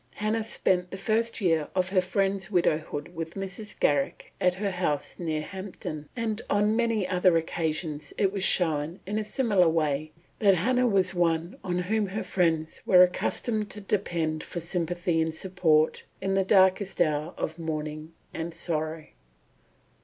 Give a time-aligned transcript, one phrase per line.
[0.15, 3.79] Hannah spent the first year of her friend's widowhood with Mrs.
[3.79, 9.19] Garrick at her house near Hampton; and on many other occasions it was shown, in
[9.19, 14.41] a similar way, that Hannah was one on whom her friends were accustomed to depend
[14.43, 19.05] for sympathy and support in the darkest hours of mourning and sorrow.